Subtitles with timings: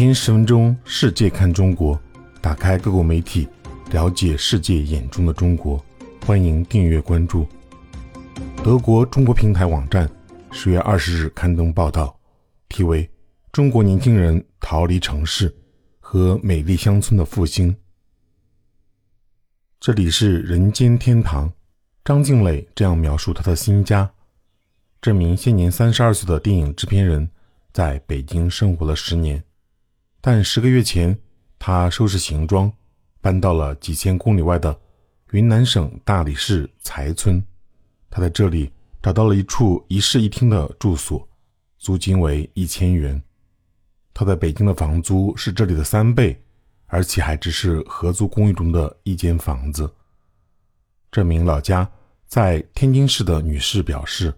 [0.00, 2.00] 天十分钟，世界看中国，
[2.40, 3.46] 打开各国媒体，
[3.90, 5.78] 了解世界眼中的中国。
[6.24, 7.46] 欢迎订阅关注。
[8.64, 10.10] 德国中国平台网站
[10.52, 12.18] 十月二十日刊登报道，
[12.70, 13.04] 题为
[13.52, 15.54] 《中国年轻人逃离城市
[15.98, 17.70] 和美丽乡村的复兴》。
[19.80, 21.52] 这里是人间天堂。
[22.02, 24.10] 张静磊这样描述他的新家：
[25.02, 27.28] 这名现年三十二岁的电影制片人，
[27.70, 29.44] 在北京生活了十年。
[30.22, 31.18] 但十个月前，
[31.58, 32.70] 他收拾行装，
[33.22, 34.78] 搬到了几千公里外的
[35.30, 37.42] 云南省大理市才村。
[38.10, 38.70] 他在这里
[39.00, 41.26] 找到了一处一室一厅的住所，
[41.78, 43.22] 租金为一千元。
[44.12, 46.38] 他在北京的房租是这里的三倍，
[46.86, 49.90] 而且还只是合租公寓中的一间房子。
[51.10, 51.90] 这名老家
[52.26, 54.34] 在天津市的女士表示，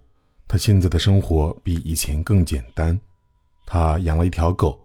[0.47, 3.01] 她现在的生活比以前更简单。
[3.67, 4.79] 她养了一条狗。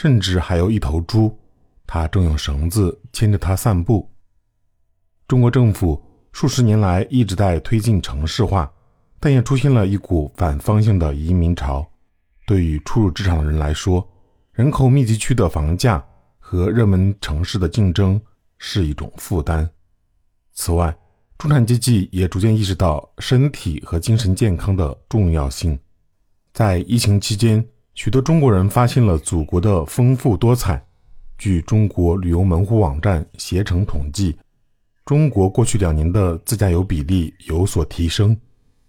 [0.00, 1.36] 甚至还有一头猪，
[1.84, 4.08] 他正用绳子牵着它散步。
[5.26, 8.72] 中国政府数十年来一直在推进城市化，
[9.18, 11.84] 但也出现了一股反方向的移民潮。
[12.46, 14.08] 对于初入职场的人来说，
[14.52, 16.06] 人口密集区的房价
[16.38, 18.20] 和热门城市的竞争
[18.56, 19.68] 是一种负担。
[20.52, 20.96] 此外，
[21.38, 25.76] 中产阶级也逐渐意识到身体和精神健康的重要性。
[26.52, 27.66] 在疫情期间。
[27.98, 30.80] 许多中国人发现了祖国的丰富多彩。
[31.36, 34.38] 据中国旅游门户网站携程统计，
[35.04, 38.38] 中国过去两年的自驾游比例有所提升，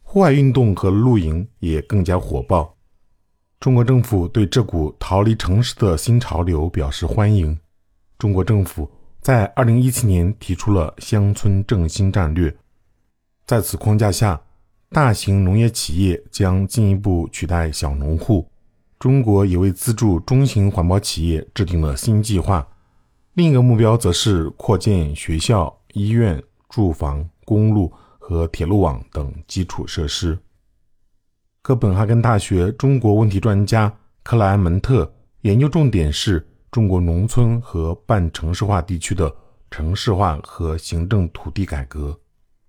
[0.03, 2.77] 户外运动和露营也更加火爆。
[3.59, 7.57] 中国政府对这股逃离城市的新潮流表示欢迎。
[8.19, 8.87] 中国政府
[9.21, 12.55] 在2017年提出了乡村振兴战略，
[13.47, 14.39] 在此框架下，
[14.91, 18.48] 大型农业企业将进一步取代小农户。
[18.99, 22.67] 中国也为资助中型环保企业制定了新计划，
[23.35, 27.89] 另一个目标则是扩建学校、医院、住房、公路
[28.19, 30.37] 和铁路网等基础设施。
[31.61, 35.09] 哥本哈根大学中国问题专家克莱门特
[35.41, 39.33] 研究重点是中国农村和半城市化地区的
[39.71, 42.19] 城市化和行政土地改革。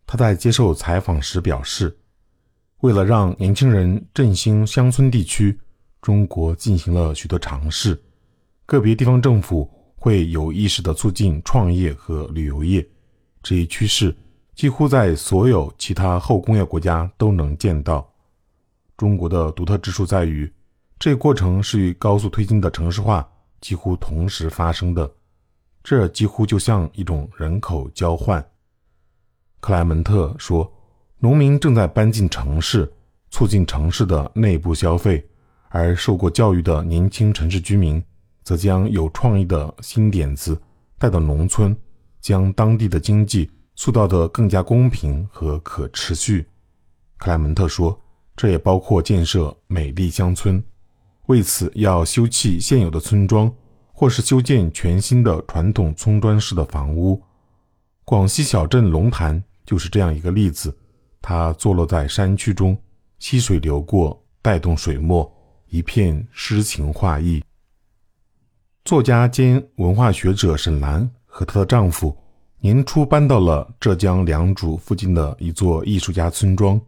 [0.07, 1.99] 他在接受采访时表示，
[2.83, 5.59] 为了让年轻人振兴乡村地区。
[6.03, 8.01] 中国进行了许多尝试，
[8.65, 12.87] 个别地方政府会有意识地促进创业和旅游业。
[13.43, 14.17] 这一趋势
[14.55, 18.11] 几乎在所有其他后工业国家都能见到。
[18.97, 20.51] 中国的独特之处在于，
[20.99, 23.27] 这一过程是与高速推进的城市化
[23.61, 25.11] 几乎同时发生的，
[25.83, 28.43] 这几乎就像一种人口交换。
[29.61, 30.71] 克莱门特说
[31.19, 32.91] ：“农民正在搬进城市，
[33.31, 35.23] 促进城市的内部消费。”
[35.71, 38.03] 而受过教育的年轻城市居民，
[38.43, 40.61] 则将有创意的新点子
[40.99, 41.75] 带到农村，
[42.21, 46.45] 将当地的经济塑造得更加公平和可持续。
[47.19, 47.99] 克莱门特说，
[48.35, 50.63] 这也包括建设美丽乡村，
[51.27, 53.53] 为此要修葺现有的村庄，
[53.93, 57.23] 或是修建全新的传统村砖式的房屋。
[58.05, 60.77] 广西小镇龙潭就是这样一个例子，
[61.23, 62.77] 它坐落在山区中，
[63.21, 65.33] 溪水流过，带动水墨。
[65.71, 67.43] 一片诗情画意。
[68.85, 72.17] 作家兼文化学者沈兰和她的丈夫
[72.59, 76.81] 年初搬到了浙江良渚附近的一座艺术家村庄，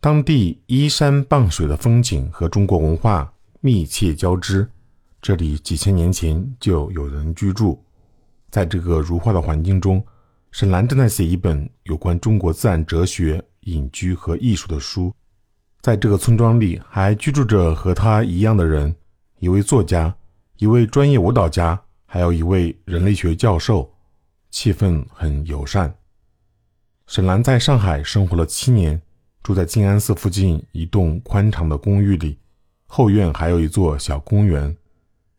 [0.00, 4.68] 当地依山傍水的风景和中国文化密切交织。
[5.22, 7.82] 这里几千年前就有人居住。
[8.50, 10.04] 在这个如画的环境中，
[10.50, 15.14] 沈兰正在写一本有关中国自然哲学、隐居和艺术的书。
[15.80, 18.94] 在这个村庄里，还居住着和他一样的人：
[19.38, 20.14] 一位作家，
[20.58, 23.90] 一位专业舞蹈家，还有一位人类学教授。
[24.50, 25.94] 气氛很友善。
[27.06, 29.00] 沈兰在上海生活了七年，
[29.42, 32.36] 住在静安寺附近一栋宽敞的公寓里，
[32.86, 34.76] 后院还有一座小公园。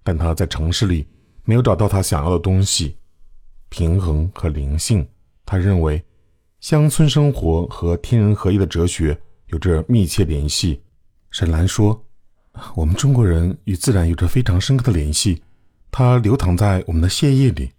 [0.02, 1.06] 但他在城市里
[1.44, 2.98] 没有找到他想要的东西——
[3.70, 5.08] 平衡和灵性。
[5.46, 6.04] 他认为，
[6.62, 9.22] 乡村生活和天人合一的哲学。
[9.52, 10.82] 有着密切联系，
[11.30, 12.06] 沈兰说
[12.74, 15.44] ：“我们中国人与自然有着非常深刻的联系，
[15.92, 17.70] 它流淌在我们的血液里。”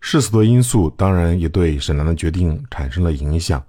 [0.00, 3.60] 世俗的因素当然也对沈兰的决定产生了影响。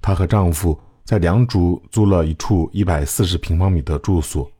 [0.00, 4.50] 她和丈夫在良渚租了一处一百四十平方米的住所，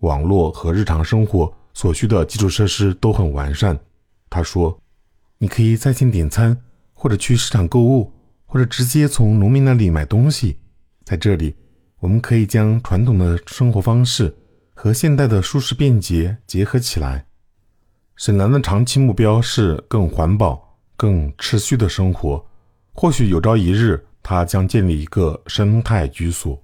[0.00, 3.78] 网络和日常生活所需的基础设施都很完善。
[4.28, 4.76] 她说
[5.38, 6.60] ：“你可以在线点餐，
[6.94, 8.12] 或者去市场购物，
[8.44, 10.56] 或者直接从农民那里买东西。”
[11.10, 11.56] 在这里，
[11.98, 14.32] 我们可以将传统的生活方式
[14.74, 17.26] 和现代的舒适便捷结合起来。
[18.14, 22.46] 沈南的长期目标是更环保、更持续的生活。
[22.92, 26.62] 或许有朝一日，他将建立一个生态居所。